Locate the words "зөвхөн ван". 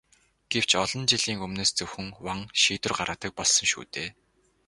1.77-2.39